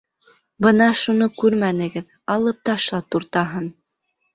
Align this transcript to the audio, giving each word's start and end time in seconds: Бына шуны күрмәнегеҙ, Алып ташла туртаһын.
Бына 0.65 0.87
шуны 1.01 1.29
күрмәнегеҙ, 1.43 2.13
Алып 2.39 2.67
ташла 2.71 3.07
туртаһын. 3.15 3.75